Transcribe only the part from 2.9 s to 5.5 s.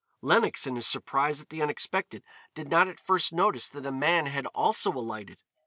first notice that a man had also alighted.